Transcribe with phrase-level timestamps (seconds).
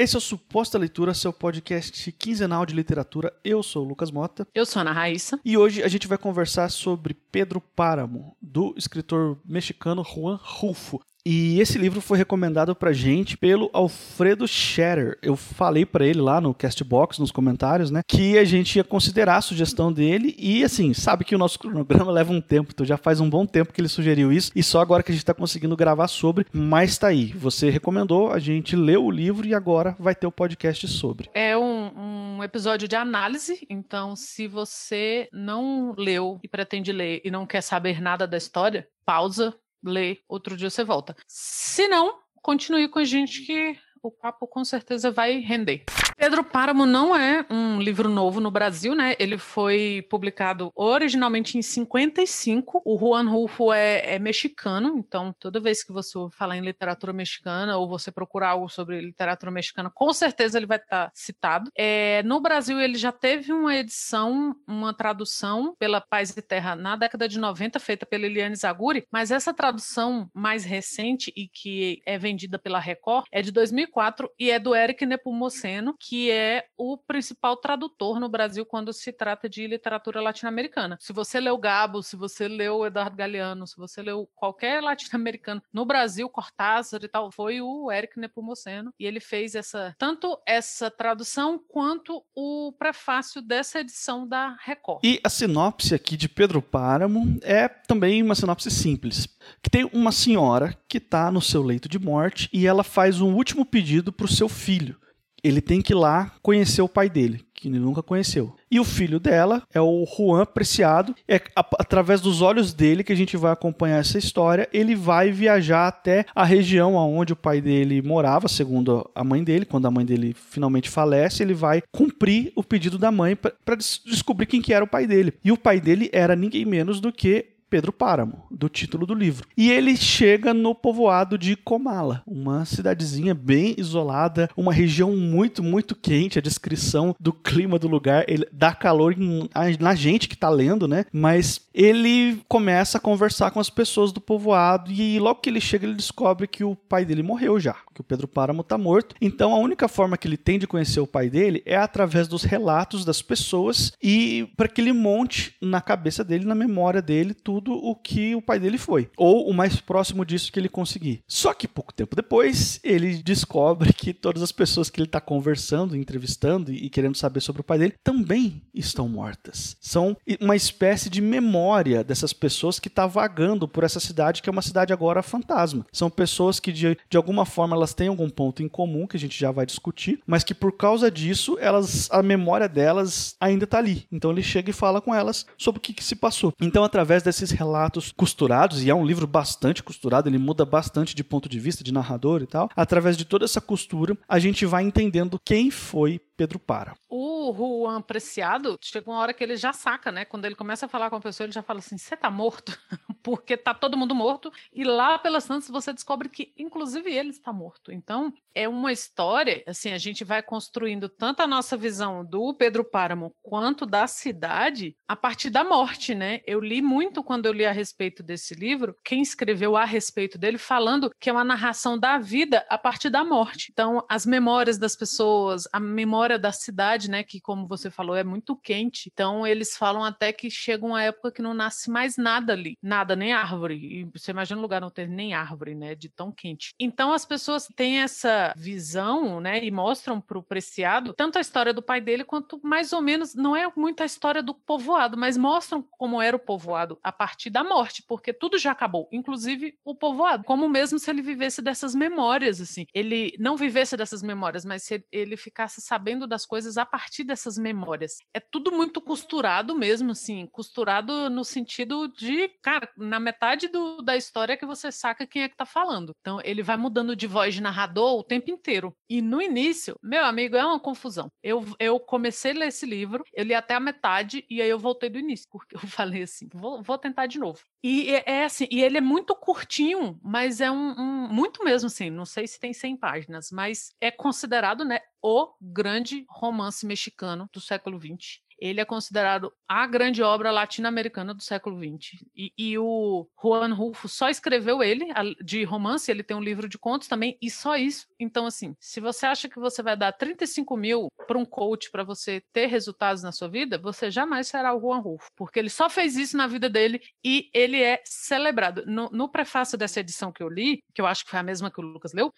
[0.00, 3.34] Esse é o Suposta Leitura, seu podcast quinzenal de literatura.
[3.44, 4.48] Eu sou o Lucas Mota.
[4.54, 5.38] Eu sou a Ana Raíssa.
[5.44, 11.02] E hoje a gente vai conversar sobre Pedro Páramo, do escritor mexicano Juan Rulfo.
[11.24, 15.18] E esse livro foi recomendado pra gente pelo Alfredo Scherer.
[15.22, 19.36] Eu falei para ele lá no Castbox, nos comentários, né, que a gente ia considerar
[19.36, 22.96] a sugestão dele e assim, sabe que o nosso cronograma leva um tempo, então já
[22.96, 25.34] faz um bom tempo que ele sugeriu isso e só agora que a gente tá
[25.34, 27.32] conseguindo gravar sobre, mas tá aí.
[27.32, 31.28] Você recomendou, a gente leu o livro e agora vai ter o podcast sobre.
[31.34, 37.30] É um, um episódio de análise, então se você não leu e pretende ler e
[37.30, 41.16] não quer saber nada da história, pausa, lê, outro dia você volta.
[41.26, 45.84] Se não, continue com a gente que o papo com certeza vai render.
[46.16, 49.14] Pedro Páramo não é um livro novo no Brasil, né?
[49.18, 52.82] Ele foi publicado originalmente em 55.
[52.84, 57.78] O Juan Rulfo é, é mexicano, então toda vez que você falar em literatura mexicana
[57.78, 61.70] ou você procurar algo sobre literatura mexicana, com certeza ele vai estar citado.
[61.74, 66.96] É, no Brasil, ele já teve uma edição, uma tradução pela Paz e Terra na
[66.96, 72.18] década de 90, feita pela Eliane Zaguri, mas essa tradução mais recente e que é
[72.18, 73.89] vendida pela Record é de 2004
[74.38, 79.12] e é do Eric Nepomuceno, que que é o principal tradutor no Brasil quando se
[79.12, 80.98] trata de literatura latino-americana.
[81.00, 85.86] Se você leu Gabo, se você leu Eduardo Galeano, se você leu qualquer latino-americano no
[85.86, 91.58] Brasil, Cortázar e tal, foi o Eric Nepomuceno e ele fez essa tanto essa tradução
[91.58, 95.00] quanto o prefácio dessa edição da Record.
[95.04, 99.28] E a sinopse aqui de Pedro Páramo é também uma sinopse simples,
[99.62, 103.34] que tem uma senhora que está no seu leito de morte e ela faz um
[103.34, 104.96] último pedido para o seu filho
[105.42, 108.54] ele tem que ir lá conhecer o pai dele, que ele nunca conheceu.
[108.70, 111.14] E o filho dela é o Juan Preciado.
[111.26, 111.40] É
[111.78, 114.68] através dos olhos dele que a gente vai acompanhar essa história.
[114.72, 119.64] Ele vai viajar até a região onde o pai dele morava, segundo a mãe dele.
[119.64, 124.46] Quando a mãe dele finalmente falece, ele vai cumprir o pedido da mãe para descobrir
[124.46, 125.34] quem que era o pai dele.
[125.44, 129.46] E o pai dele era ninguém menos do que Pedro Páramo, do título do livro.
[129.56, 135.94] E ele chega no povoado de Comala, uma cidadezinha bem isolada, uma região muito, muito
[135.94, 136.38] quente.
[136.38, 139.48] A descrição do clima do lugar dá calor em,
[139.78, 141.04] na gente que tá lendo, né?
[141.12, 145.86] Mas ele começa a conversar com as pessoas do povoado e logo que ele chega,
[145.86, 149.14] ele descobre que o pai dele morreu já, que o Pedro Páramo tá morto.
[149.20, 152.42] Então a única forma que ele tem de conhecer o pai dele é através dos
[152.42, 157.59] relatos das pessoas e para que ele monte na cabeça dele, na memória dele, tudo
[157.60, 161.22] tudo o que o pai dele foi, ou o mais próximo disso que ele conseguir.
[161.28, 165.94] Só que pouco tempo depois, ele descobre que todas as pessoas que ele está conversando,
[165.94, 169.76] entrevistando e querendo saber sobre o pai dele também estão mortas.
[169.80, 174.52] São uma espécie de memória dessas pessoas que está vagando por essa cidade, que é
[174.52, 175.84] uma cidade agora fantasma.
[175.92, 179.20] São pessoas que, de, de alguma forma, elas têm algum ponto em comum, que a
[179.20, 183.78] gente já vai discutir, mas que por causa disso, elas a memória delas ainda está
[183.78, 184.06] ali.
[184.10, 186.54] Então ele chega e fala com elas sobre o que, que se passou.
[186.60, 191.24] Então, através desses relatos costurados, e é um livro bastante costurado, ele muda bastante de
[191.24, 192.68] ponto de vista de narrador e tal.
[192.76, 196.94] Através de toda essa costura, a gente vai entendendo quem foi Pedro Para.
[197.06, 200.24] O Juan Preciado, chega uma hora que ele já saca, né?
[200.24, 202.78] Quando ele começa a falar com a pessoa, ele já fala assim: você tá morto?
[203.22, 204.50] Porque tá todo mundo morto.
[204.72, 207.92] E lá pelas tantas você descobre que, inclusive, ele está morto.
[207.92, 212.84] Então, é uma história, assim, a gente vai construindo tanto a nossa visão do Pedro
[212.84, 216.40] Páramo quanto da cidade a partir da morte, né?
[216.46, 220.56] Eu li muito quando eu li a respeito desse livro, quem escreveu a respeito dele,
[220.56, 223.68] falando que é uma narração da vida a partir da morte.
[223.70, 228.14] Então, as memórias das pessoas, a memória história da cidade, né, que como você falou
[228.14, 229.10] é muito quente.
[229.12, 233.16] Então eles falam até que chega uma época que não nasce mais nada ali, nada,
[233.16, 233.74] nem árvore.
[233.74, 236.72] E você imagina um lugar não ter nem árvore, né, de tão quente.
[236.78, 241.82] Então as pessoas têm essa visão, né, e mostram pro Preciado tanto a história do
[241.82, 245.82] pai dele quanto mais ou menos não é muito a história do povoado, mas mostram
[245.82, 250.44] como era o povoado a partir da morte, porque tudo já acabou, inclusive o povoado,
[250.44, 252.86] como mesmo se ele vivesse dessas memórias assim.
[252.92, 257.56] Ele não vivesse dessas memórias, mas se ele ficasse sabendo das coisas a partir dessas
[257.56, 258.18] memórias.
[258.34, 264.16] É tudo muito costurado mesmo, assim, costurado no sentido de, cara, na metade do, da
[264.16, 266.14] história que você saca quem é que tá falando.
[266.20, 268.94] Então, ele vai mudando de voz de narrador o tempo inteiro.
[269.08, 271.30] E no início, meu amigo, é uma confusão.
[271.42, 274.78] Eu, eu comecei a ler esse livro, eu li até a metade e aí eu
[274.78, 277.60] voltei do início, porque eu falei assim, vou, vou tentar de novo.
[277.82, 281.86] E é, é assim, e ele é muito curtinho, mas é um, um muito mesmo
[281.86, 287.48] assim, não sei se tem 100 páginas, mas é considerado, né, o grande romance mexicano
[287.52, 288.40] do século XX.
[288.60, 292.22] ele é considerado a grande obra latino-americana do século XX.
[292.36, 295.06] E, e, o Juan Rulfo só escreveu ele,
[295.42, 298.06] de romance, ele tem um livro de contos também, e só isso.
[298.18, 302.04] Então, assim, se você acha que você vai dar 35 mil para um coach para
[302.04, 305.88] você ter resultados na sua vida, você jamais será o Juan Rulfo, porque ele só
[305.88, 308.84] fez isso na vida dele e ele é celebrado.
[308.86, 311.70] No, no prefácio dessa edição que eu li, que eu acho que foi a mesma
[311.70, 312.30] que o Lucas leu,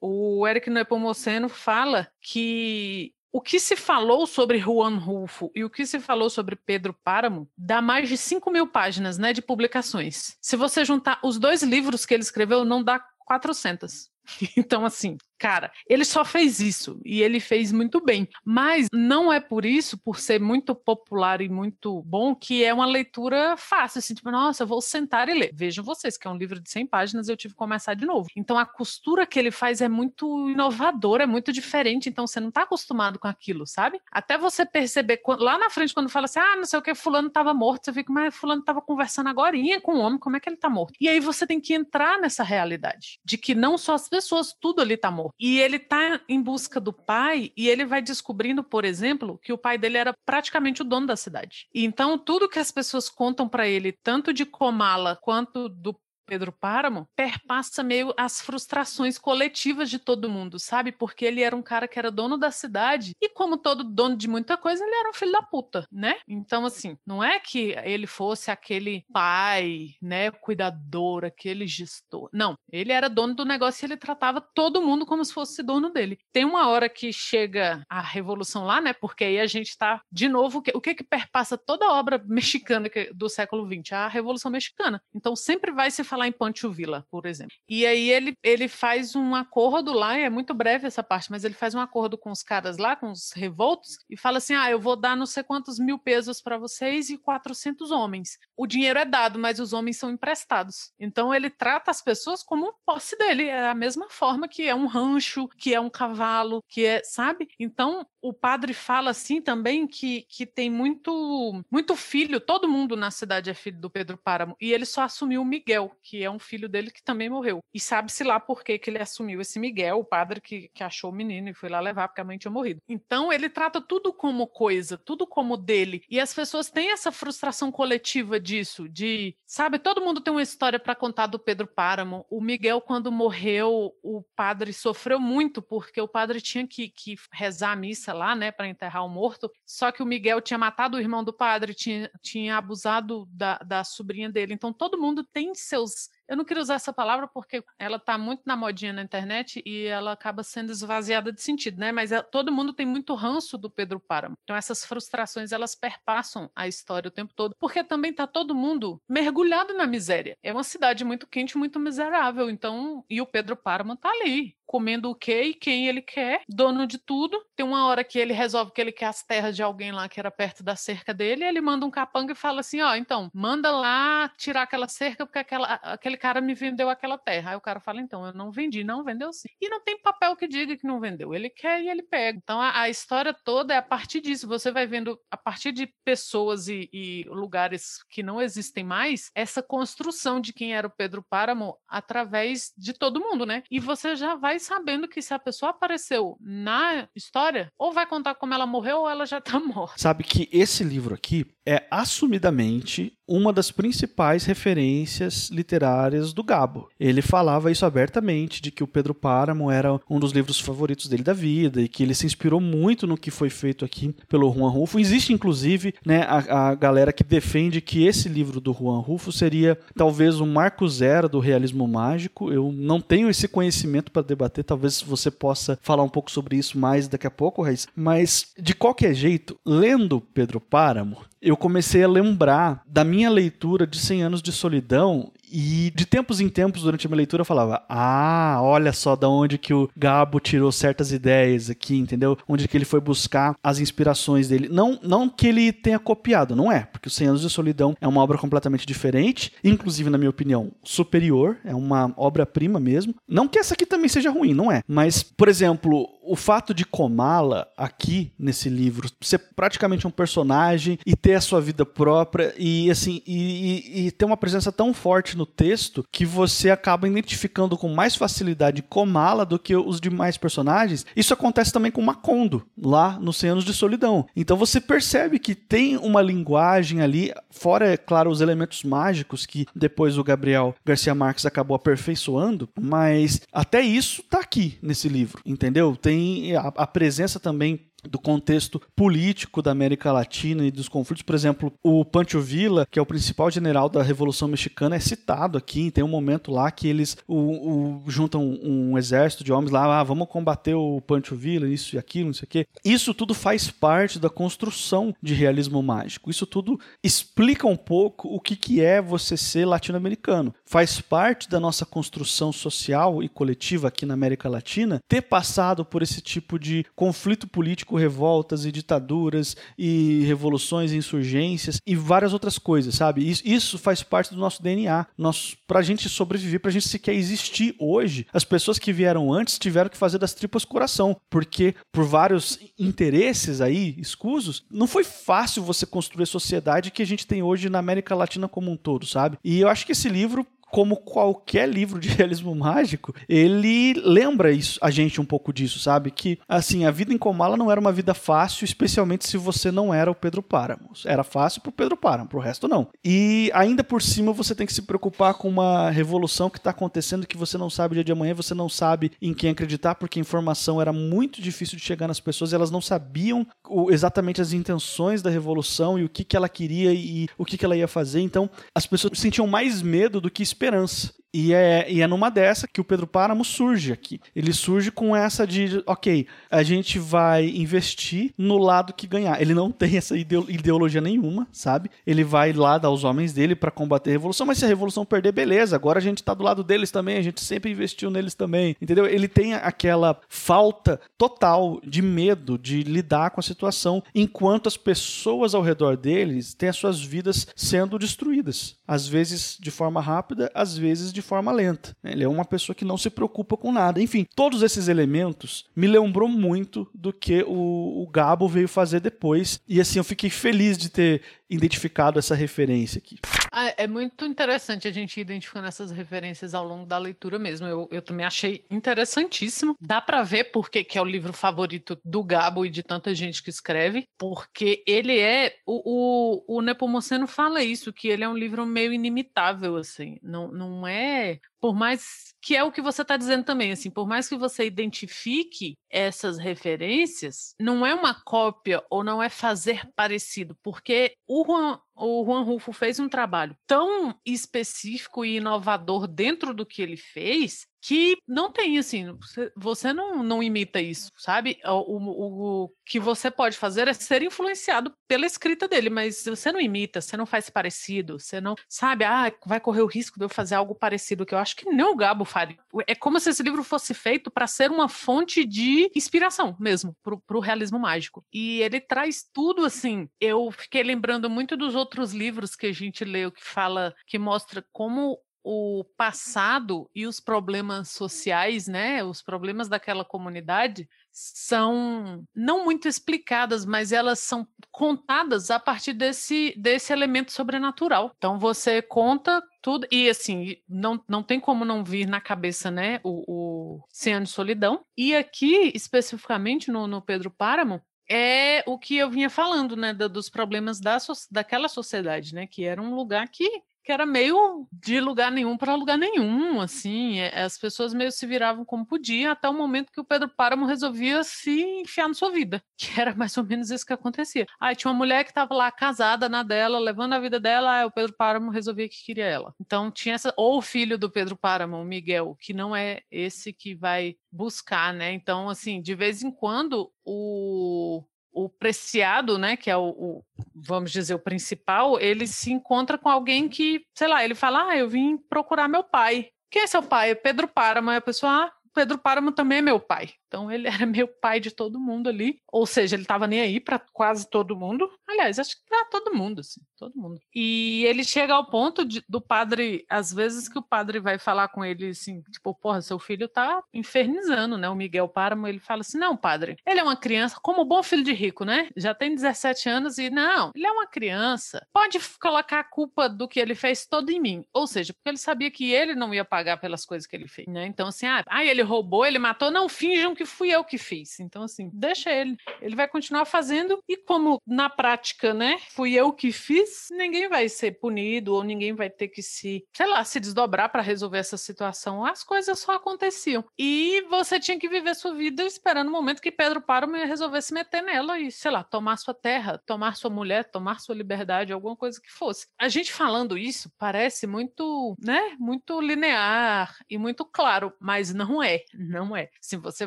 [0.00, 5.86] o Eric Nepomuceno fala que o que se falou sobre Juan Rulfo e o que
[5.86, 10.36] se falou sobre Pedro Páramo dá mais de 5 mil páginas né, de publicações.
[10.40, 14.10] Se você juntar os dois livros que ele escreveu, não dá 400.
[14.56, 18.28] Então, assim, cara, ele só fez isso e ele fez muito bem.
[18.44, 22.84] Mas não é por isso, por ser muito popular e muito bom, que é uma
[22.84, 25.50] leitura fácil, assim, tipo, nossa, eu vou sentar e ler.
[25.54, 28.28] Vejam vocês que é um livro de 100 páginas eu tive que começar de novo.
[28.36, 32.50] Então, a costura que ele faz é muito inovadora, é muito diferente, então você não
[32.50, 34.00] está acostumado com aquilo, sabe?
[34.12, 37.28] Até você perceber, lá na frente, quando fala assim, ah, não sei o que, fulano
[37.28, 40.48] estava morto, você fica, mas fulano estava conversando agora com o homem, como é que
[40.48, 40.94] ele está morto?
[41.00, 44.80] E aí você tem que entrar nessa realidade, de que não só as pessoas, tudo
[44.80, 45.29] ali está morto.
[45.38, 49.58] E ele está em busca do pai e ele vai descobrindo, por exemplo, que o
[49.58, 51.68] pai dele era praticamente o dono da cidade.
[51.74, 55.98] Então tudo que as pessoas contam para ele, tanto de Comala quanto do
[56.30, 60.92] Pedro Páramo perpassa meio as frustrações coletivas de todo mundo, sabe?
[60.92, 64.28] Porque ele era um cara que era dono da cidade e, como todo dono de
[64.28, 66.18] muita coisa, ele era um filho da puta, né?
[66.28, 72.30] Então, assim, não é que ele fosse aquele pai, né, cuidador, aquele gestor.
[72.32, 75.90] Não, ele era dono do negócio e ele tratava todo mundo como se fosse dono
[75.90, 76.16] dele.
[76.32, 78.92] Tem uma hora que chega a revolução lá, né?
[78.92, 82.22] Porque aí a gente tá, de novo, o que, que, que perpassa toda a obra
[82.24, 83.94] mexicana do século XX?
[83.94, 85.02] A Revolução Mexicana.
[85.12, 87.54] Então, sempre vai se falar lá em Pancho Villa, por exemplo.
[87.68, 91.54] E aí ele, ele faz um acordo lá, é muito breve essa parte, mas ele
[91.54, 94.80] faz um acordo com os caras lá, com os revoltos, e fala assim: ah, eu
[94.80, 98.38] vou dar não sei quantos mil pesos para vocês e 400 homens.
[98.56, 100.92] O dinheiro é dado, mas os homens são emprestados.
[100.98, 104.86] Então ele trata as pessoas como posse dele, é a mesma forma que é um
[104.86, 107.48] rancho, que é um cavalo, que é, sabe?
[107.58, 113.10] Então o padre fala assim também que, que tem muito muito filho, todo mundo na
[113.10, 116.40] cidade é filho do Pedro Páramo, e ele só assumiu o Miguel, que é um
[116.40, 117.60] filho dele que também morreu.
[117.72, 121.10] E sabe-se lá por que, que ele assumiu esse Miguel, o padre que, que achou
[121.10, 122.82] o menino e foi lá levar porque a mãe tinha morrido.
[122.88, 126.02] Então ele trata tudo como coisa, tudo como dele.
[126.10, 130.80] E as pessoas têm essa frustração coletiva disso, de, sabe, todo mundo tem uma história
[130.80, 132.26] para contar do Pedro Páramo.
[132.28, 137.70] O Miguel, quando morreu, o padre sofreu muito porque o padre tinha que, que rezar
[137.70, 139.48] a missa lá, né, para enterrar o morto.
[139.64, 143.84] Só que o Miguel tinha matado o irmão do padre, tinha, tinha abusado da, da
[143.84, 144.54] sobrinha dele.
[144.54, 148.16] Então todo mundo tem seus this eu não queria usar essa palavra porque ela está
[148.16, 151.90] muito na modinha na internet e ela acaba sendo esvaziada de sentido, né?
[151.90, 154.36] Mas é, todo mundo tem muito ranço do Pedro Páramo.
[154.44, 159.02] Então essas frustrações elas perpassam a história o tempo todo, porque também está todo mundo
[159.08, 160.38] mergulhado na miséria.
[160.40, 162.48] É uma cidade muito quente, muito miserável.
[162.48, 166.86] Então, e o Pedro Páramo está ali, comendo o que e quem ele quer, dono
[166.86, 167.44] de tudo.
[167.56, 170.20] Tem uma hora que ele resolve que ele quer as terras de alguém lá que
[170.20, 173.28] era perto da cerca dele, ele manda um capanga e fala assim: ó, oh, então,
[173.34, 177.50] manda lá tirar aquela cerca, porque aquela, aquele cara me vendeu aquela terra.
[177.50, 179.48] Aí o cara fala: então, eu não vendi, não vendeu sim.
[179.60, 181.34] E não tem papel que diga que não vendeu.
[181.34, 182.38] Ele quer e ele pega.
[182.38, 184.46] Então a, a história toda é a partir disso.
[184.46, 189.62] Você vai vendo, a partir de pessoas e, e lugares que não existem mais, essa
[189.62, 193.62] construção de quem era o Pedro Páramo através de todo mundo, né?
[193.70, 198.34] E você já vai sabendo que se a pessoa apareceu na história, ou vai contar
[198.34, 199.94] como ela morreu ou ela já tá morta.
[199.96, 206.88] Sabe que esse livro aqui é assumidamente uma das principais referências literárias do Gabo.
[206.98, 211.22] Ele falava isso abertamente, de que o Pedro Páramo era um dos livros favoritos dele
[211.22, 214.70] da vida e que ele se inspirou muito no que foi feito aqui pelo Juan
[214.70, 214.98] Rulfo.
[214.98, 219.78] Existe, inclusive, né, a, a galera que defende que esse livro do Juan Rulfo seria
[219.94, 222.52] talvez um marco zero do realismo mágico.
[222.52, 226.76] Eu não tenho esse conhecimento para debater, talvez você possa falar um pouco sobre isso
[226.76, 227.86] mais daqui a pouco, Raiz.
[227.94, 233.98] Mas, de qualquer jeito, lendo Pedro Páramo, eu comecei a lembrar da minha leitura de
[233.98, 237.82] 100 anos de solidão e de tempos em tempos, durante a minha leitura, eu falava:
[237.88, 242.38] Ah, olha só da onde que o Gabo tirou certas ideias aqui, entendeu?
[242.48, 244.68] Onde que ele foi buscar as inspirações dele.
[244.70, 248.06] Não, não que ele tenha copiado, não é, porque os 100 Anos de Solidão é
[248.06, 253.14] uma obra completamente diferente, inclusive, na minha opinião, superior, é uma obra-prima mesmo.
[253.26, 254.82] Não que essa aqui também seja ruim, não é.
[254.86, 261.16] Mas, por exemplo, o fato de Komala aqui nesse livro ser praticamente um personagem e
[261.16, 265.36] ter a sua vida própria e assim e, e, e ter uma presença tão forte
[265.36, 271.06] no texto que você acaba identificando com mais facilidade Komala do que os demais personagens.
[271.16, 274.26] Isso acontece também com Macondo lá nos 100 anos de solidão.
[274.36, 279.66] Então você percebe que tem uma linguagem ali, fora é claro os elementos mágicos que
[279.74, 285.96] depois o Gabriel Garcia Marques acabou aperfeiçoando, mas até isso tá aqui nesse livro, entendeu?
[285.96, 286.09] Tem
[286.56, 291.22] a, a presença também do contexto político da América Latina e dos conflitos.
[291.22, 295.58] Por exemplo, o Pancho Villa, que é o principal general da Revolução Mexicana, é citado
[295.58, 295.90] aqui.
[295.90, 300.00] Tem um momento lá que eles o, o, juntam um, um, exército de homens lá,
[300.00, 302.66] ah, vamos combater o Pancho Villa, isso e aquilo, não sei o quê.
[302.84, 306.30] Isso tudo faz parte da construção de realismo mágico.
[306.30, 310.54] Isso tudo explica um pouco o que, que é você ser latino-americano.
[310.64, 316.02] Faz parte da nossa construção social e coletiva aqui na América Latina ter passado por
[316.02, 322.58] esse tipo de conflito político revoltas e ditaduras e revoluções e insurgências e várias outras
[322.58, 323.28] coisas, sabe?
[323.28, 325.06] Isso, isso faz parte do nosso DNA.
[325.16, 329.90] Nós, pra gente sobreviver, pra gente sequer existir hoje, as pessoas que vieram antes tiveram
[329.90, 335.86] que fazer das tripas coração, porque por vários interesses aí escusos, não foi fácil você
[335.86, 339.38] construir a sociedade que a gente tem hoje na América Latina como um todo, sabe?
[339.44, 344.78] E eu acho que esse livro como qualquer livro de realismo mágico, ele lembra isso,
[344.82, 346.10] a gente um pouco disso, sabe?
[346.10, 349.92] Que, assim, a vida em Comala não era uma vida fácil, especialmente se você não
[349.92, 350.90] era o Pedro Páramo.
[351.04, 352.88] Era fácil pro Pedro Páramo, pro resto não.
[353.04, 357.26] E ainda por cima você tem que se preocupar com uma revolução que está acontecendo
[357.26, 360.18] que você não sabe o dia de amanhã, você não sabe em quem acreditar, porque
[360.18, 363.46] a informação era muito difícil de chegar nas pessoas, e elas não sabiam
[363.90, 367.64] exatamente as intenções da revolução e o que, que ela queria e o que, que
[367.64, 368.20] ela ia fazer.
[368.20, 371.19] Então, as pessoas sentiam mais medo do que esperança esperança.
[371.32, 374.20] E é, e é numa dessa que o Pedro Páramo surge aqui.
[374.34, 379.40] Ele surge com essa de, ok, a gente vai investir no lado que ganhar.
[379.40, 381.90] Ele não tem essa ideologia nenhuma, sabe?
[382.04, 385.04] Ele vai lá dar os homens dele para combater a revolução, mas se a revolução
[385.04, 388.34] perder, beleza, agora a gente tá do lado deles também, a gente sempre investiu neles
[388.34, 389.06] também, entendeu?
[389.06, 395.54] Ele tem aquela falta total de medo de lidar com a situação, enquanto as pessoas
[395.54, 398.76] ao redor deles têm as suas vidas sendo destruídas.
[398.86, 401.96] Às vezes de forma rápida, às vezes de de forma lenta.
[402.02, 404.00] Ele é uma pessoa que não se preocupa com nada.
[404.00, 409.60] Enfim, todos esses elementos me lembrou muito do que o, o Gabo veio fazer depois.
[409.68, 413.18] E assim, eu fiquei feliz de ter identificado essa referência aqui.
[413.52, 417.66] Ah, é muito interessante a gente identificando essas referências ao longo da leitura mesmo.
[417.66, 419.76] Eu, eu também achei interessantíssimo.
[419.80, 423.42] Dá para ver porque que é o livro favorito do Gabo e de tanta gente
[423.42, 428.36] que escreve, porque ele é o, o, o Nepomuceno fala isso, que ele é um
[428.36, 430.18] livro meio inimitável assim.
[430.22, 434.08] Não, não é por mais que é o que você está dizendo também, assim, por
[434.08, 440.56] mais que você identifique essas referências, não é uma cópia ou não é fazer parecido,
[440.62, 446.64] porque o Juan, o Juan Rufo fez um trabalho tão específico e inovador dentro do
[446.64, 449.16] que ele fez que não tem assim,
[449.56, 451.58] você, não, não imita isso, sabe?
[451.64, 456.52] O, o, o, que você pode fazer é ser influenciado pela escrita dele, mas você
[456.52, 460.24] não imita, você não faz parecido, você não sabe, ah, vai correr o risco de
[460.24, 462.58] eu fazer algo parecido, que eu acho que nem o Gabo faria.
[462.86, 467.36] É como se esse livro fosse feito para ser uma fonte de inspiração mesmo, para
[467.36, 468.24] o realismo mágico.
[468.32, 470.08] E ele traz tudo assim.
[470.20, 474.64] Eu fiquei lembrando muito dos outros livros que a gente leu que fala, que mostra
[474.72, 482.86] como o passado e os problemas sociais, né, os problemas daquela comunidade são não muito
[482.86, 488.12] explicadas, mas elas são contadas a partir desse, desse elemento sobrenatural.
[488.16, 493.00] Então você conta tudo e assim não, não tem como não vir na cabeça, né,
[493.02, 494.84] o, o de Solidão.
[494.96, 500.28] E aqui especificamente no, no Pedro Páramo é o que eu vinha falando, né, dos
[500.28, 500.98] problemas da,
[501.30, 503.48] daquela sociedade, né, que era um lugar que
[503.90, 508.24] que era meio de lugar nenhum para lugar nenhum, assim, é, as pessoas meio se
[508.24, 512.30] viravam como podiam, até o momento que o Pedro Páramo resolvia se enfiar na sua
[512.30, 514.46] vida, que era mais ou menos isso que acontecia.
[514.60, 517.84] Aí tinha uma mulher que estava lá casada na dela, levando a vida dela, aí
[517.84, 519.52] o Pedro Páramo resolvia que queria ela.
[519.60, 523.52] Então tinha essa, ou o filho do Pedro Páramo, o Miguel, que não é esse
[523.52, 525.12] que vai buscar, né?
[525.12, 530.90] Então, assim, de vez em quando o o preciado, né, que é o, o, vamos
[530.92, 534.88] dizer, o principal, ele se encontra com alguém que, sei lá, ele fala, ah, eu
[534.88, 536.28] vim procurar meu pai.
[536.50, 537.10] Quem é seu pai?
[537.10, 537.90] É Pedro Páramo.
[537.90, 540.10] a pessoa, ah, Pedro Páramo também é meu pai.
[540.30, 543.58] Então ele era meu pai de todo mundo ali, ou seja, ele estava nem aí
[543.58, 544.88] para quase todo mundo.
[545.08, 547.20] Aliás, acho que para todo mundo, assim, todo mundo.
[547.34, 551.48] E ele chega ao ponto de, do padre, às vezes que o padre vai falar
[551.48, 554.68] com ele assim, tipo, porra, seu filho tá infernizando, né?
[554.68, 558.04] O Miguel Páramo, ele fala assim: "Não, padre, ele é uma criança, como bom filho
[558.04, 558.68] de rico, né?
[558.76, 561.66] Já tem 17 anos e não, ele é uma criança.
[561.72, 564.44] Pode colocar a culpa do que ele fez todo em mim".
[564.52, 567.48] Ou seja, porque ele sabia que ele não ia pagar pelas coisas que ele fez,
[567.48, 567.66] né?
[567.66, 571.20] Então assim, ah, ah ele roubou, ele matou, não finjam fui eu que fiz.
[571.20, 576.12] Então assim, deixa ele, ele vai continuar fazendo e como na prática, né, fui eu
[576.12, 580.20] que fiz, ninguém vai ser punido ou ninguém vai ter que se, sei lá, se
[580.20, 582.04] desdobrar para resolver essa situação.
[582.04, 583.44] As coisas só aconteciam.
[583.58, 587.40] E você tinha que viver sua vida esperando o momento que Pedro Páramo ia resolver
[587.42, 591.52] se meter nela e, sei lá, tomar sua terra, tomar sua mulher, tomar sua liberdade,
[591.52, 592.46] alguma coisa que fosse.
[592.58, 598.60] A gente falando isso parece muito, né, muito linear e muito claro, mas não é,
[598.74, 599.28] não é.
[599.40, 599.86] Se você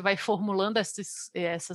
[0.00, 1.30] vai formulando essas,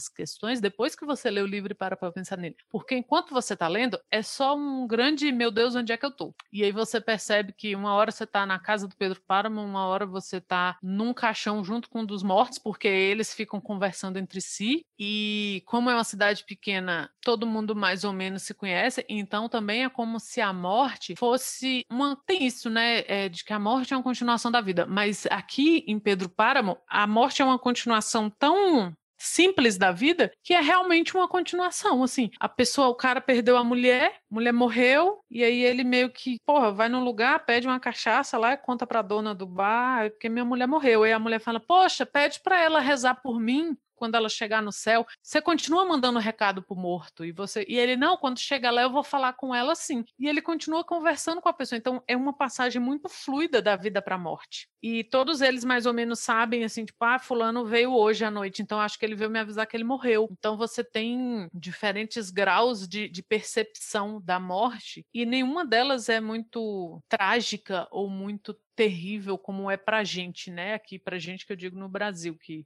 [0.09, 2.55] questões depois que você lê o livro e para para pensar nele.
[2.69, 6.11] Porque enquanto você está lendo, é só um grande, meu Deus, onde é que eu
[6.11, 6.33] tô?
[6.51, 9.85] E aí você percebe que uma hora você está na casa do Pedro Páramo, uma
[9.85, 14.41] hora você está num caixão junto com um dos mortos, porque eles ficam conversando entre
[14.41, 14.85] si.
[14.97, 19.83] E como é uma cidade pequena, todo mundo mais ou menos se conhece, então também
[19.83, 22.17] é como se a morte fosse uma.
[22.25, 23.03] Tem isso, né?
[23.07, 24.85] É, de que a morte é uma continuação da vida.
[24.85, 30.53] Mas aqui em Pedro Páramo, a morte é uma continuação tão simples da vida que
[30.53, 32.29] é realmente uma continuação, assim.
[32.39, 36.71] A pessoa, o cara perdeu a mulher, mulher morreu, e aí ele meio que, porra,
[36.71, 40.67] vai num lugar, pede uma cachaça lá, conta pra dona do bar, porque minha mulher
[40.67, 41.03] morreu.
[41.03, 44.71] Aí a mulher fala, poxa, pede pra ela rezar por mim, quando ela chegar no
[44.71, 48.81] céu, você continua mandando recado pro morto e você e ele não, quando chega lá
[48.81, 50.05] eu vou falar com ela sim.
[50.17, 51.77] E ele continua conversando com a pessoa.
[51.77, 54.69] Então é uma passagem muito fluida da vida para a morte.
[54.81, 58.61] E todos eles mais ou menos sabem assim, tipo, ah, fulano veio hoje à noite,
[58.61, 60.29] então acho que ele veio me avisar que ele morreu.
[60.31, 67.01] Então você tem diferentes graus de, de percepção da morte e nenhuma delas é muito
[67.09, 70.73] trágica ou muito terrível como é pra gente, né?
[70.73, 72.65] Aqui pra gente que eu digo no Brasil, que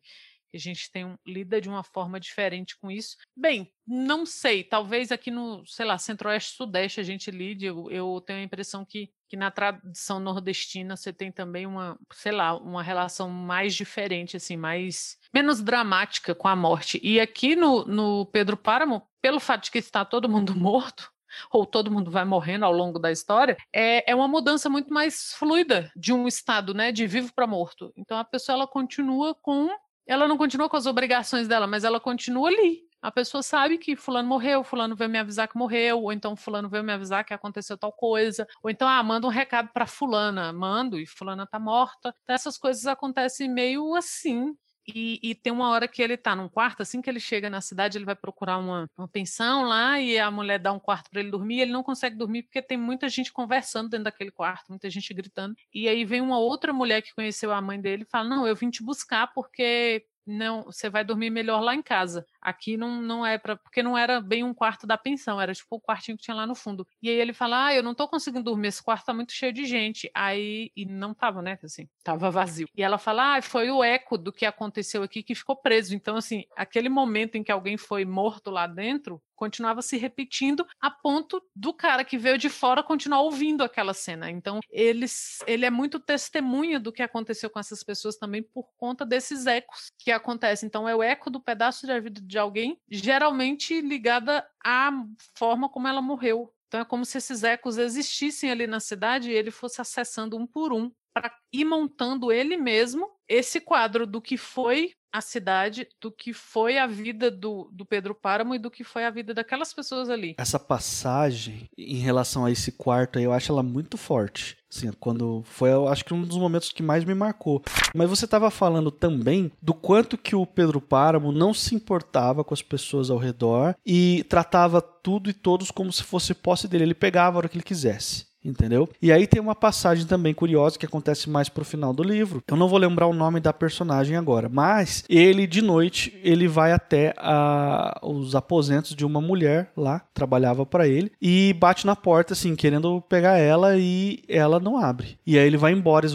[0.57, 3.17] a gente tem um, lida de uma forma diferente com isso.
[3.35, 8.21] Bem, não sei, talvez aqui no, sei lá, centro-oeste, sudeste a gente lide, eu, eu,
[8.25, 12.83] tenho a impressão que, que na tradição nordestina você tem também uma, sei lá, uma
[12.83, 16.99] relação mais diferente, assim, mais, menos dramática com a morte.
[17.03, 21.11] E aqui no, no Pedro Páramo, pelo fato de que está todo mundo morto,
[21.51, 25.33] ou todo mundo vai morrendo ao longo da história, é, é uma mudança muito mais
[25.33, 27.91] fluida de um estado, né, de vivo para morto.
[27.97, 29.69] Então a pessoa ela continua com
[30.07, 32.83] ela não continua com as obrigações dela, mas ela continua ali.
[33.01, 36.69] A pessoa sabe que fulano morreu, fulano veio me avisar que morreu, ou então fulano
[36.69, 40.53] veio me avisar que aconteceu tal coisa, ou então ah, manda um recado para fulana,
[40.53, 42.15] mando e fulana tá morta.
[42.23, 44.55] Então, essas coisas acontecem meio assim,
[44.87, 47.61] e, e, tem uma hora que ele tá num quarto, assim que ele chega na
[47.61, 51.21] cidade, ele vai procurar uma, uma pensão lá e a mulher dá um quarto para
[51.21, 51.61] ele dormir.
[51.61, 55.55] Ele não consegue dormir porque tem muita gente conversando dentro daquele quarto, muita gente gritando.
[55.73, 58.55] E aí vem uma outra mulher que conheceu a mãe dele e fala: Não, eu
[58.55, 62.25] vim te buscar porque não, você vai dormir melhor lá em casa.
[62.43, 65.75] Aqui não, não é para porque não era bem um quarto da pensão, era tipo
[65.75, 66.85] o quartinho que tinha lá no fundo.
[67.01, 69.53] E aí ele fala: "Ah, eu não tô conseguindo dormir, esse quarto tá muito cheio
[69.53, 70.09] de gente".
[70.15, 72.67] Aí e não tava, né, assim, tava vazio.
[72.75, 75.95] E ela fala: "Ah, foi o eco do que aconteceu aqui que ficou preso".
[75.95, 80.89] Então assim, aquele momento em que alguém foi morto lá dentro, continuava se repetindo a
[80.89, 84.29] ponto do cara que veio de fora continuar ouvindo aquela cena.
[84.29, 89.05] Então, eles, ele é muito testemunha do que aconteceu com essas pessoas também por conta
[89.05, 90.67] desses ecos que acontecem.
[90.67, 94.91] Então, é o eco do pedaço da vida de alguém, geralmente ligada à
[95.35, 96.51] forma como ela morreu.
[96.67, 100.47] Então, é como se esses ecos existissem ali na cidade e ele fosse acessando um
[100.47, 106.11] por um para ir montando ele mesmo esse quadro do que foi a cidade, do
[106.11, 109.71] que foi a vida do, do Pedro Páramo e do que foi a vida daquelas
[109.71, 110.33] pessoas ali.
[110.39, 114.57] Essa passagem em relação a esse quarto aí, eu acho ela muito forte.
[114.75, 117.61] Assim, quando foi, eu acho que um dos momentos que mais me marcou.
[117.93, 122.53] Mas você estava falando também do quanto que o Pedro Páramo não se importava com
[122.53, 126.85] as pessoas ao redor e tratava tudo e todos como se fosse posse dele.
[126.85, 128.89] Ele pegava a hora que ele quisesse entendeu?
[129.01, 132.43] E aí tem uma passagem também curiosa que acontece mais pro final do livro.
[132.47, 136.71] Eu não vou lembrar o nome da personagem agora, mas ele de noite ele vai
[136.71, 142.33] até a, os aposentos de uma mulher lá, trabalhava para ele e bate na porta
[142.33, 145.17] assim, querendo pegar ela e ela não abre.
[145.25, 146.05] E aí ele vai embora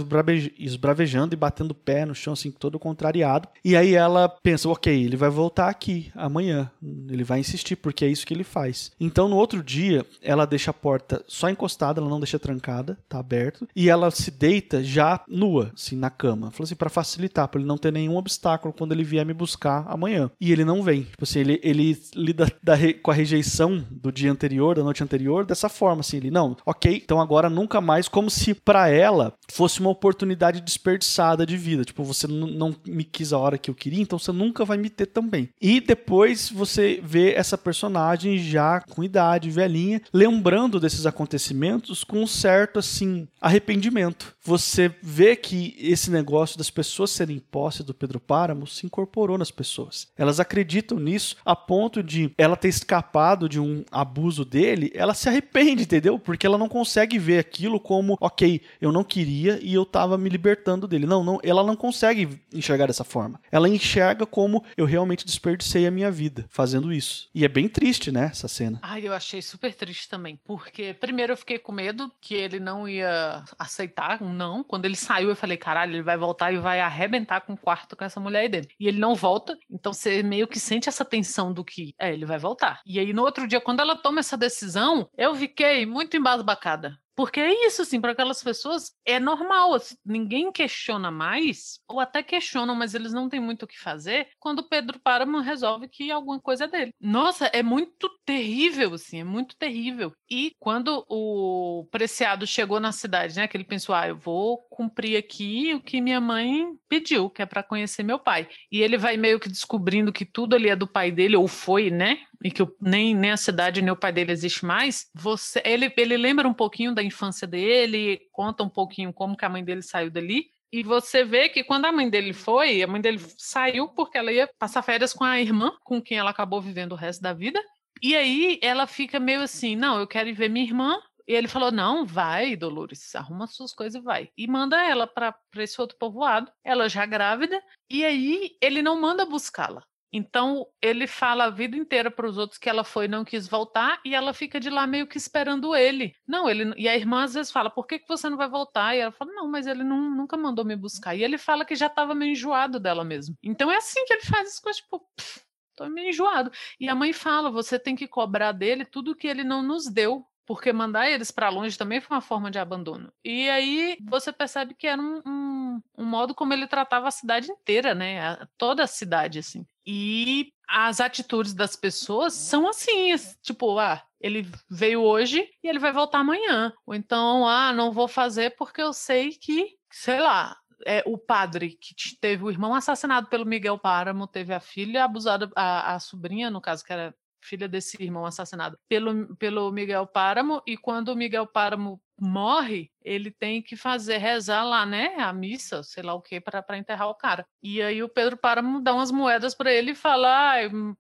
[0.59, 3.49] esbravejando e batendo o pé no chão assim, todo contrariado.
[3.65, 6.71] E aí ela pensa, OK, ele vai voltar aqui amanhã.
[6.83, 8.93] Ele vai insistir porque é isso que ele faz.
[9.01, 12.99] Então no outro dia, ela deixa a porta só encostada, ela não não deixa trancada,
[13.09, 13.67] tá aberto.
[13.75, 16.51] E ela se deita já nua, assim, na cama.
[16.51, 19.85] Falou assim, pra facilitar, pra ele não ter nenhum obstáculo quando ele vier me buscar
[19.89, 20.31] amanhã.
[20.41, 21.03] E ele não vem.
[21.03, 25.47] Tipo assim, ele, ele lida da, com a rejeição do dia anterior, da noite anterior,
[25.47, 26.17] dessa forma, assim.
[26.17, 31.47] Ele, não, ok, então agora nunca mais, como se para ela fosse uma oportunidade desperdiçada
[31.47, 31.85] de vida.
[31.85, 34.91] Tipo, você não me quis a hora que eu queria, então você nunca vai me
[34.91, 35.49] ter também.
[35.61, 42.27] E depois você vê essa personagem já com idade, velhinha, lembrando desses acontecimentos com um
[42.27, 44.35] certo, assim, arrependimento.
[44.43, 49.51] Você vê que esse negócio das pessoas serem posse do Pedro Páramo se incorporou nas
[49.51, 50.09] pessoas.
[50.17, 55.29] Elas acreditam nisso a ponto de ela ter escapado de um abuso dele, ela se
[55.29, 56.19] arrepende, entendeu?
[56.19, 60.31] Porque ela não consegue ver aquilo como, ok, eu não queria e eu tava me
[60.31, 61.05] libertando dele.
[61.05, 63.39] Não, não, ela não consegue enxergar dessa forma.
[63.53, 67.29] Ela enxerga como eu realmente desperdicei a minha vida fazendo isso.
[67.35, 68.79] E é bem triste, né, essa cena.
[68.83, 72.89] Ai, eu achei super triste também, porque primeiro eu fiquei com medo que ele não
[72.89, 74.63] ia aceitar um não.
[74.63, 77.97] Quando ele saiu, eu falei, caralho, ele vai voltar e vai arrebentar com o quarto
[77.97, 78.71] com essa mulher aí dentro.
[78.79, 82.27] E ele não volta, então você meio que sente essa tensão do que, é, ele
[82.27, 82.81] vai voltar.
[82.87, 86.99] E aí no outro dia, quando ela toma essa decisão, eu fiquei muito embasbacada.
[87.19, 92.23] Porque é isso, assim, para aquelas pessoas é normal, assim, ninguém questiona mais, ou até
[92.23, 96.13] questionam, mas eles não têm muito o que fazer, quando o Pedro Páramo resolve que
[96.13, 96.95] alguma coisa é dele.
[97.01, 100.13] Nossa, é muito terrível, assim, é muito terrível.
[100.31, 105.17] E quando o Preciado chegou na cidade, né, que ele pensou, ah, eu vou cumprir
[105.17, 108.49] aqui o que minha mãe pediu, que é para conhecer meu pai.
[108.71, 111.91] E ele vai meio que descobrindo que tudo ali é do pai dele, ou foi,
[111.91, 115.93] né, e que nem, nem a cidade nem o pai dele existe mais, você, ele,
[115.97, 119.83] ele lembra um pouquinho da infância dele, conta um pouquinho como que a mãe dele
[119.83, 123.89] saiu dali, e você vê que quando a mãe dele foi, a mãe dele saiu
[123.89, 127.23] porque ela ia passar férias com a irmã, com quem ela acabou vivendo o resto
[127.23, 127.63] da vida.
[128.03, 131.01] E aí ela fica meio assim: não, eu quero ir ver minha irmã.
[131.27, 134.31] E ele falou: não, vai, Dolores, arruma suas coisas e vai.
[134.37, 137.63] E manda ela para esse outro povoado, ela já grávida.
[137.89, 139.83] E aí ele não manda buscá-la.
[140.13, 143.47] Então, ele fala a vida inteira para os outros que ela foi e não quis
[143.47, 146.15] voltar, e ela fica de lá meio que esperando ele.
[146.27, 148.95] Não, ele e a irmã às vezes fala: "Por que, que você não vai voltar?"
[148.97, 151.15] E ela fala: "Não, mas ele não, nunca mandou me buscar".
[151.15, 153.37] E ele fala que já estava meio enjoado dela mesmo.
[153.43, 155.41] Então é assim que ele faz as coisas, tipo, pff,
[155.77, 156.51] tô meio enjoado.
[156.81, 160.25] E a mãe fala: "Você tem que cobrar dele tudo que ele não nos deu"
[160.49, 163.13] porque mandar eles para longe também foi uma forma de abandono.
[163.23, 167.53] E aí você percebe que era um, um, um, modo como ele tratava a cidade
[167.53, 168.39] inteira, né?
[168.57, 169.67] Toda a cidade, assim.
[169.87, 175.93] E as atitudes das pessoas são assim, tipo, ah, ele veio hoje e ele vai
[175.93, 176.73] voltar amanhã.
[176.87, 180.57] Ou então, ah, não vou fazer porque eu sei que, sei lá,
[180.87, 185.51] é, o padre que teve o irmão assassinado pelo Miguel Páramo, teve a filha abusada,
[185.55, 190.63] a, a sobrinha, no caso, que era filha desse irmão assassinado pelo, pelo Miguel Páramo,
[190.67, 195.83] e quando o Miguel Páramo morre, ele tem que fazer rezar lá, né, a missa,
[195.83, 197.47] sei lá o que, para enterrar o cara.
[197.63, 200.57] E aí o Pedro Páramo dá umas moedas para ele e fala, ah,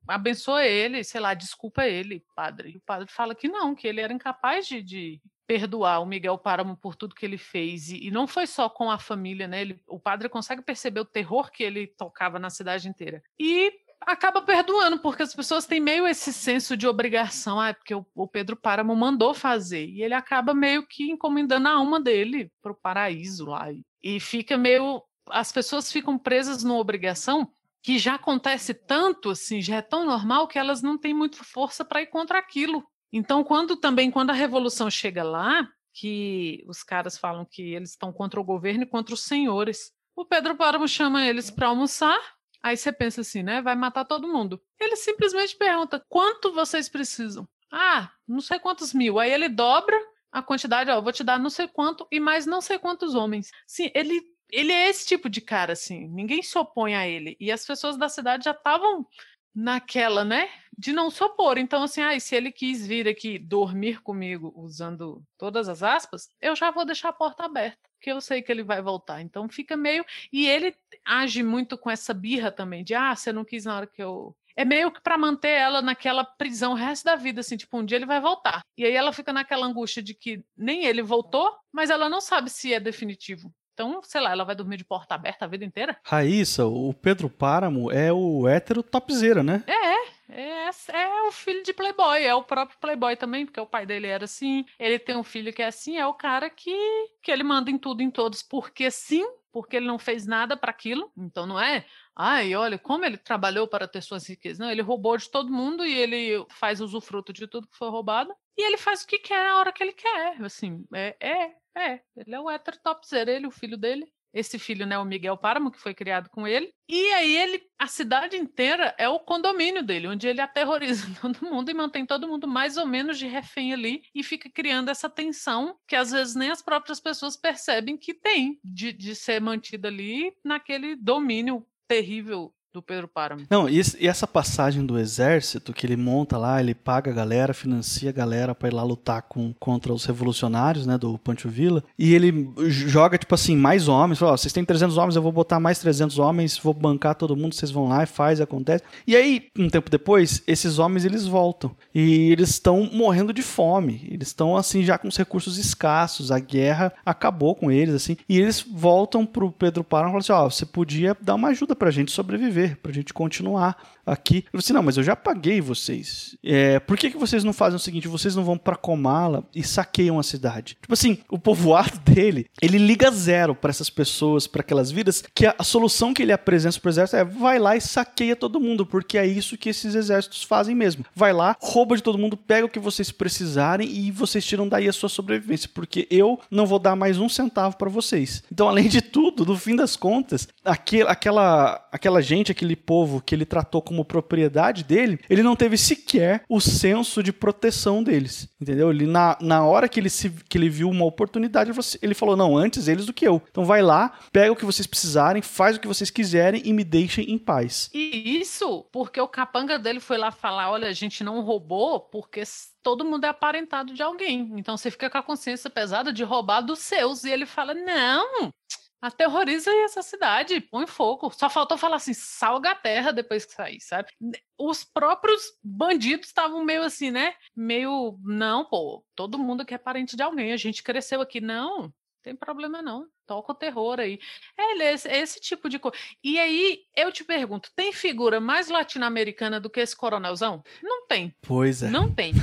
[0.07, 2.71] abençoa ele, sei lá, desculpa ele, padre.
[2.71, 6.37] E o padre fala que não, que ele era incapaz de, de perdoar o Miguel
[6.37, 7.91] Páramo por tudo que ele fez.
[7.91, 9.63] E, e não foi só com a família, né?
[9.63, 13.23] Ele, o padre consegue perceber o terror que ele tocava na cidade inteira.
[13.41, 17.95] E acaba perdoando, porque as pessoas têm meio esse senso de obrigação, ah, é porque
[17.95, 22.51] o, o Pedro Páramo mandou fazer, e ele acaba meio que encomendando a alma dele
[22.63, 27.51] para o paraíso lá, e, e fica meio, as pessoas ficam presas numa obrigação
[27.83, 31.85] que já acontece tanto, assim, já é tão normal que elas não têm muita força
[31.85, 32.85] para ir contra aquilo.
[33.13, 38.13] Então, quando também, quando a revolução chega lá, que os caras falam que eles estão
[38.13, 42.19] contra o governo e contra os senhores, o Pedro Páramo chama eles para almoçar,
[42.63, 43.63] Aí você pensa assim, né?
[43.63, 44.61] Vai matar todo mundo.
[44.79, 47.49] Ele simplesmente pergunta: quanto vocês precisam?
[47.71, 49.19] Ah, não sei quantos mil.
[49.19, 49.97] Aí ele dobra
[50.31, 53.51] a quantidade, ó, vou te dar não sei quanto e mais não sei quantos homens.
[53.67, 57.37] Sim, ele ele é esse tipo de cara assim, ninguém se opõe a ele.
[57.39, 59.07] E as pessoas da cidade já estavam
[59.55, 61.59] naquela, né, de não se opor.
[61.59, 66.57] Então assim, ah, se ele quis vir aqui dormir comigo usando todas as aspas, eu
[66.57, 69.21] já vou deixar a porta aberta porque eu sei que ele vai voltar.
[69.21, 70.05] Então fica meio.
[70.33, 73.87] E ele age muito com essa birra também, de ah, você não quis na hora
[73.87, 74.35] que eu.
[74.57, 77.85] É meio que para manter ela naquela prisão o resto da vida, assim, tipo, um
[77.85, 78.63] dia ele vai voltar.
[78.77, 82.51] E aí ela fica naquela angústia de que nem ele voltou, mas ela não sabe
[82.51, 83.53] se é definitivo.
[83.79, 85.97] Então, sei lá, ela vai dormir de porta aberta a vida inteira?
[86.03, 89.63] Raíssa, o Pedro Páramo é o hétero topzera, né?
[89.69, 93.87] É, é, é o filho de Playboy, é o próprio Playboy também, porque o pai
[93.87, 94.65] dele era assim.
[94.81, 96.75] Ele tem um filho que é assim, é o cara que,
[97.23, 100.73] que ele manda em tudo, em todos, porque sim, porque ele não fez nada para
[100.73, 101.13] aquilo.
[101.17, 101.87] Então não é,
[102.17, 104.59] ai, olha como ele trabalhou para ter suas riquezas.
[104.59, 108.35] Não, ele roubou de todo mundo e ele faz usufruto de tudo que foi roubado.
[108.59, 110.43] E ele faz o que quer a hora que ele quer.
[110.43, 112.03] Assim, é, é, é.
[112.17, 115.71] Ele é o hétero topzera, ele, o filho dele esse filho, né, o Miguel Páramo,
[115.71, 116.73] que foi criado com ele.
[116.89, 121.71] E aí ele, a cidade inteira é o condomínio dele, onde ele aterroriza todo mundo
[121.71, 125.77] e mantém todo mundo mais ou menos de refém ali e fica criando essa tensão
[125.87, 130.33] que às vezes nem as próprias pessoas percebem que tem de, de ser mantida ali
[130.45, 133.45] naquele domínio terrível do Pedro Páramo.
[133.49, 137.55] Não, e, e, essa passagem do exército que ele monta lá, ele paga a galera,
[137.55, 141.83] financia a galera para ir lá lutar com, contra os revolucionários, né, do Pancho Villa,
[141.99, 145.33] e ele joga, tipo assim, mais homens, fala, oh, vocês têm 300 homens, eu vou
[145.33, 148.85] botar mais 300 homens, vou bancar todo mundo, vocês vão lá e faz, acontece.
[149.07, 154.07] E aí, um tempo depois, esses homens, eles voltam, e eles estão morrendo de fome,
[154.11, 158.39] eles estão, assim, já com os recursos escassos, a guerra acabou com eles, assim, e
[158.39, 161.91] eles voltam pro Pedro Páramo e falam assim, ó, você podia dar uma ajuda pra
[161.91, 163.77] gente sobreviver, para pra gente continuar
[164.13, 164.39] aqui.
[164.39, 166.37] Eu falei assim, não, mas eu já paguei vocês.
[166.43, 168.09] É, por que, que vocês não fazem o seguinte?
[168.09, 170.77] Vocês não vão para Comala e saqueiam a cidade?
[170.81, 175.47] Tipo assim, o povoado dele, ele liga zero para essas pessoas, para aquelas vidas, que
[175.47, 178.87] a, a, solução que ele apresenta pro exército é vai lá e saqueia todo mundo,
[178.87, 181.05] porque é isso que esses exércitos fazem mesmo.
[181.15, 184.89] Vai lá, rouba de todo mundo, pega o que vocês precisarem e vocês tiram daí
[184.89, 188.43] a sua sobrevivência, porque eu não vou dar mais um centavo para vocês.
[188.51, 193.35] Então, além de tudo, no fim das contas, aquele, aquela, aquela gente, aquele povo que
[193.35, 198.49] ele tratou como propriedade dele, ele não teve sequer o senso de proteção deles.
[198.61, 198.91] Entendeu?
[198.91, 201.71] Ele, na, na hora que ele, se, que ele viu uma oportunidade,
[202.03, 203.43] ele falou: não, antes eles do que eu.
[203.51, 206.85] Então vai lá, pega o que vocês precisarem, faz o que vocês quiserem e me
[206.85, 207.91] deixem em paz.
[207.95, 212.43] E isso porque o capanga dele foi lá falar: olha, a gente não roubou porque
[212.83, 214.53] todo mundo é aparentado de alguém.
[214.57, 217.25] Então você fica com a consciência pesada de roubar dos seus.
[217.25, 218.53] E ele fala: não,
[219.01, 221.31] Aterroriza essa cidade, põe fogo.
[221.31, 224.11] Só faltou falar assim, salga a terra depois que sair, sabe?
[224.59, 227.35] Os próprios bandidos estavam meio assim, né?
[227.55, 231.41] Meio, não, pô, todo mundo aqui é parente de alguém, a gente cresceu aqui.
[231.41, 231.93] Não,
[232.29, 233.07] tem problema não.
[233.27, 234.19] Toca o terror aí.
[234.59, 235.97] É esse, é esse tipo de coisa.
[236.23, 240.63] E aí, eu te pergunto, tem figura mais latino-americana do que esse coronelzão?
[240.83, 241.35] Não tem.
[241.41, 241.89] Pois é.
[241.89, 242.35] Não tem.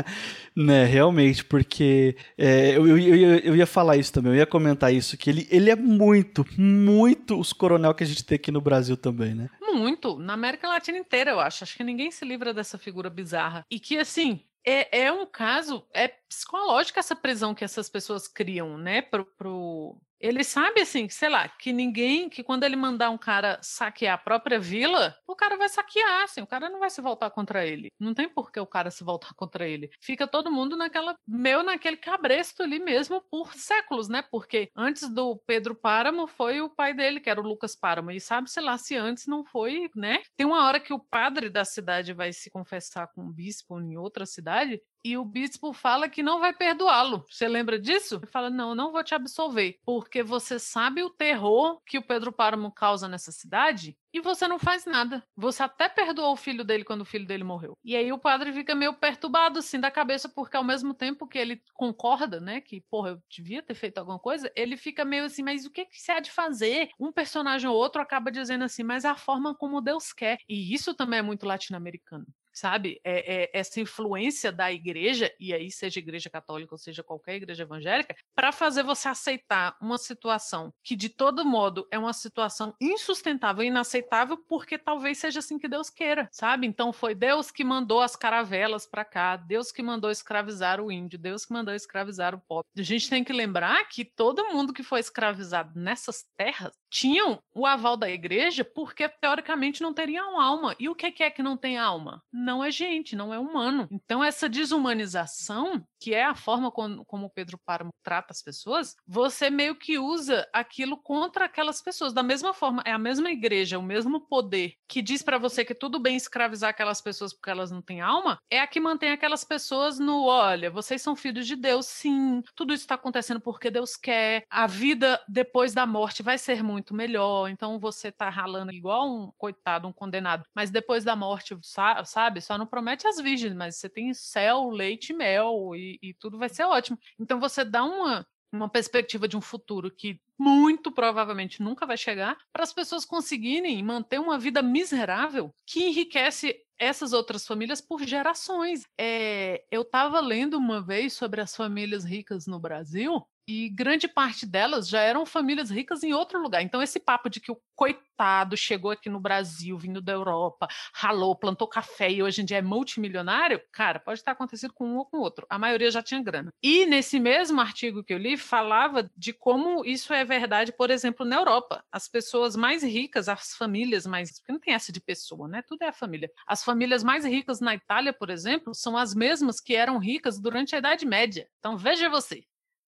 [0.56, 4.92] né, realmente, porque é, eu, eu, eu, eu, ia falar isso também, eu ia comentar
[4.92, 8.62] isso, que ele, ele é muito, muito os coronel que a gente tem aqui no
[8.62, 9.50] Brasil também, né?
[9.60, 10.18] Muito.
[10.18, 11.64] Na América Latina inteira, eu acho.
[11.64, 13.66] Acho que ninguém se livra dessa figura bizarra.
[13.70, 18.78] E que, assim, é, é um caso, é psicológica essa prisão que essas pessoas criam,
[18.78, 23.18] né, pro, pro, ele sabe, assim, sei lá, que ninguém, que quando ele mandar um
[23.18, 27.02] cara saquear a própria vila, o cara vai saquear, assim, o cara não vai se
[27.02, 27.92] voltar contra ele.
[28.00, 29.90] Não tem por que o cara se voltar contra ele.
[30.00, 34.22] Fica todo mundo naquela, meio naquele cabresto ali mesmo por séculos, né?
[34.30, 38.10] Porque antes do Pedro Páramo foi o pai dele, que era o Lucas Páramo.
[38.10, 40.22] E sabe-se lá se antes não foi, né?
[40.38, 43.98] Tem uma hora que o padre da cidade vai se confessar com um bispo em
[43.98, 47.24] outra cidade e o bispo fala que não vai perdoá-lo.
[47.28, 48.16] Você lembra disso?
[48.16, 52.32] Ele fala: não, não vou te absolver, porque você sabe o terror que o Pedro
[52.32, 55.22] Páramo causa nessa cidade e você não faz nada.
[55.36, 57.76] Você até perdoou o filho dele quando o filho dele morreu.
[57.84, 61.36] E aí o padre fica meio perturbado assim da cabeça, porque ao mesmo tempo que
[61.36, 65.42] ele concorda, né, que, porra, eu devia ter feito alguma coisa, ele fica meio assim,
[65.42, 66.90] mas o que, que você há de fazer?
[66.98, 70.38] Um personagem ou outro acaba dizendo assim, mas a forma como Deus quer.
[70.48, 73.00] E isso também é muito latino-americano sabe?
[73.04, 77.64] É, é, essa influência da igreja, e aí seja igreja católica ou seja qualquer igreja
[77.64, 83.64] evangélica, para fazer você aceitar uma situação que de todo modo é uma situação insustentável,
[83.64, 86.66] inaceitável, porque talvez seja assim que Deus queira, sabe?
[86.66, 91.18] Então foi Deus que mandou as caravelas para cá, Deus que mandou escravizar o índio,
[91.18, 92.68] Deus que mandou escravizar o pobre.
[92.76, 97.66] A gente tem que lembrar que todo mundo que foi escravizado nessas terras tinham o
[97.66, 100.76] aval da igreja porque teoricamente não teriam alma.
[100.78, 102.22] E o que é que não tem alma?
[102.32, 103.88] Não é gente, não é humano.
[103.90, 109.74] Então essa desumanização, que é a forma como, Pedro Páramo trata as pessoas, você meio
[109.74, 112.12] que usa aquilo contra aquelas pessoas.
[112.12, 115.74] Da mesma forma, é a mesma igreja, o mesmo poder que diz para você que
[115.74, 119.42] tudo bem escravizar aquelas pessoas porque elas não têm alma, é a que mantém aquelas
[119.42, 122.40] pessoas no, olha, vocês são filhos de Deus, sim.
[122.54, 124.44] Tudo isso está acontecendo porque Deus quer.
[124.48, 127.48] A vida depois da morte vai ser muito muito melhor.
[127.48, 130.44] Então você tá ralando igual um coitado, um condenado.
[130.54, 131.56] Mas depois da morte,
[132.04, 132.40] sabe?
[132.42, 136.38] Só não promete as virgens, mas você tem céu, leite e mel e, e tudo
[136.38, 136.98] vai ser ótimo.
[137.18, 142.36] Então você dá uma, uma perspectiva de um futuro que muito provavelmente nunca vai chegar,
[142.52, 148.82] para as pessoas conseguirem manter uma vida miserável que enriquece essas outras famílias por gerações.
[148.98, 154.46] É, eu estava lendo uma vez sobre as famílias ricas no Brasil e grande parte
[154.46, 156.62] delas já eram famílias ricas em outro lugar.
[156.62, 161.36] Então, esse papo de que o coitado chegou aqui no Brasil, vindo da Europa, ralou,
[161.36, 165.04] plantou café e hoje em dia é multimilionário, cara, pode estar acontecendo com um ou
[165.04, 165.46] com outro.
[165.50, 166.52] A maioria já tinha grana.
[166.62, 171.26] E nesse mesmo artigo que eu li, falava de como isso é verdade, por exemplo,
[171.26, 171.84] na Europa.
[171.90, 174.38] As pessoas mais ricas, as famílias mais.
[174.38, 175.62] Porque não tem essa de pessoa, né?
[175.62, 176.30] Tudo é a família.
[176.46, 180.74] As famílias mais ricas na Itália, por exemplo, são as mesmas que eram ricas durante
[180.74, 181.48] a Idade Média.
[181.58, 182.44] Então, veja você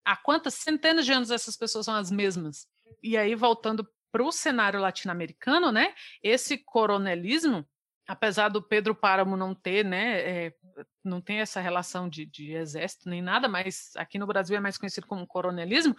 [0.07, 2.69] há quantas centenas de anos essas pessoas são as mesmas?
[3.03, 5.93] E aí, voltando para o cenário latino-americano, né?
[6.23, 7.69] Esse coronelismo,
[8.07, 10.21] apesar do Pedro Páramo não ter, né?
[10.21, 10.55] É,
[11.05, 14.79] não tem essa relação de, de, exército nem nada, mas aqui no Brasil é mais
[14.79, 15.97] conhecido como coronelismo,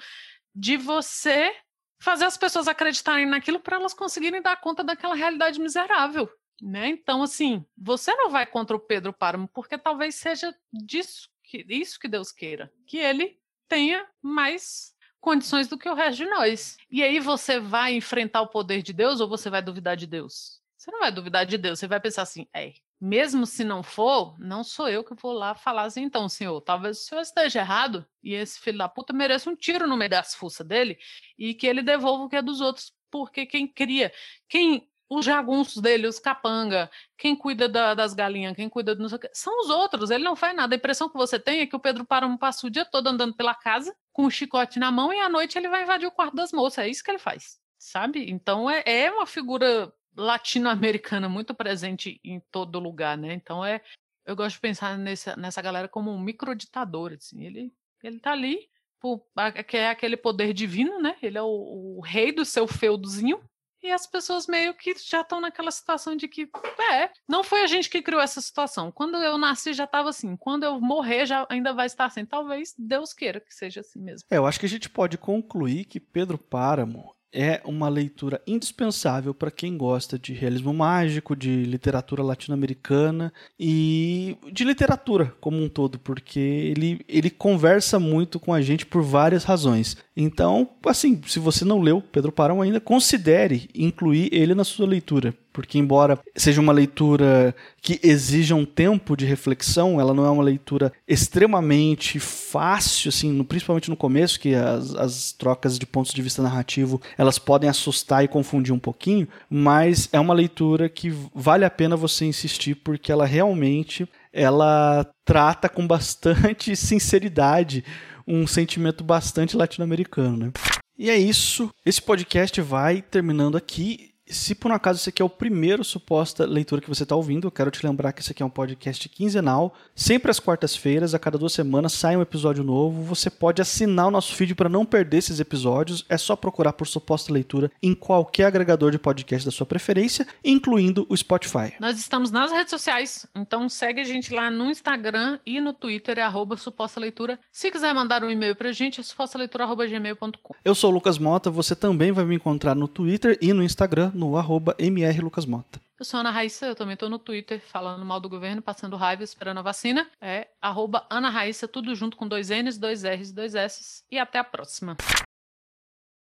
[0.56, 1.54] de você
[2.00, 6.30] fazer as pessoas acreditarem naquilo para elas conseguirem dar conta daquela realidade miserável.
[6.62, 6.88] Né?
[6.88, 12.00] Então, assim, você não vai contra o Pedro Páramo, porque talvez seja disso que, isso
[12.00, 16.78] que Deus queira, que ele tenha mais condições do que o resto de nós.
[16.90, 20.62] E aí você vai enfrentar o poder de Deus ou você vai duvidar de Deus?
[20.78, 24.40] Você não vai duvidar de Deus, você vai pensar assim, é, mesmo se não for,
[24.40, 28.06] não sou eu que vou lá falar assim, então, senhor, talvez o senhor esteja errado
[28.24, 30.98] e esse filho da puta mereça um tiro no meio das fuças dele
[31.38, 34.14] e que ele devolva o que é dos outros, porque quem cria,
[34.48, 39.08] quem os jagunços dele, os capanga, quem cuida da, das galinhas, quem cuida do.
[39.34, 40.76] São os outros, ele não faz nada.
[40.76, 43.34] A impressão que você tem é que o Pedro Páramo passa o dia todo andando
[43.34, 46.36] pela casa, com o chicote na mão, e à noite ele vai invadir o quarto
[46.36, 46.80] das moças.
[46.80, 48.30] É isso que ele faz, sabe?
[48.30, 53.34] Então é, é uma figura latino-americana muito presente em todo lugar, né?
[53.34, 53.82] Então é.
[54.26, 57.46] Eu gosto de pensar nessa, nessa galera como um microditador, assim.
[57.46, 57.72] Ele,
[58.04, 59.26] ele tá ali, por,
[59.66, 61.16] que é aquele poder divino, né?
[61.22, 63.42] Ele é o, o rei do seu feudozinho,
[63.82, 66.50] e as pessoas meio que já estão naquela situação de que,
[66.94, 68.92] é, não foi a gente que criou essa situação.
[68.92, 72.26] Quando eu nasci já estava assim, quando eu morrer já ainda vai estar assim.
[72.26, 74.28] Talvez Deus queira que seja assim mesmo.
[74.30, 79.34] É, eu acho que a gente pode concluir que Pedro Páramo é uma leitura indispensável
[79.34, 86.00] para quem gosta de realismo mágico, de literatura latino-americana e de literatura como um todo,
[86.00, 89.98] porque ele, ele conversa muito com a gente por várias razões.
[90.16, 95.34] Então, assim, se você não leu Pedro Parão ainda, considere incluir ele na sua leitura,
[95.58, 100.44] porque embora seja uma leitura que exija um tempo de reflexão, ela não é uma
[100.44, 106.44] leitura extremamente fácil, assim, principalmente no começo, que as, as trocas de pontos de vista
[106.44, 111.72] narrativo elas podem assustar e confundir um pouquinho, mas é uma leitura que vale a
[111.72, 117.84] pena você insistir, porque ela realmente ela trata com bastante sinceridade
[118.28, 120.52] um sentimento bastante latino-americano, né?
[121.00, 121.70] E é isso.
[121.86, 124.07] Esse podcast vai terminando aqui.
[124.30, 127.48] Se por um acaso esse aqui é o primeiro suposta leitura que você está ouvindo,
[127.48, 131.20] eu quero te lembrar que esse aqui é um podcast quinzenal, sempre às quartas-feiras, a
[131.20, 133.04] cada duas semanas sai um episódio novo.
[133.04, 136.06] Você pode assinar o nosso feed para não perder esses episódios.
[136.10, 141.06] É só procurar por suposta leitura em qualquer agregador de podcast da sua preferência, incluindo
[141.10, 141.74] o Spotify.
[141.80, 146.20] Nós estamos nas redes sociais, então segue a gente lá no Instagram e no Twitter,
[146.20, 147.40] é arroba suposta leitura.
[147.52, 150.56] Se quiser mandar um e-mail para a gente, é supostaleitura.gmail.com.
[150.66, 154.12] Eu sou o Lucas Mota, você também vai me encontrar no Twitter e no Instagram
[154.18, 155.80] no arroba mrlucasmota.
[156.00, 159.24] Eu sou Ana Raíssa, eu também estou no Twitter falando mal do governo, passando raiva,
[159.24, 160.08] esperando a vacina.
[160.22, 164.04] É arroba Ana Raíssa, tudo junto com dois N's, dois R's, dois S's.
[164.12, 164.96] E até a próxima.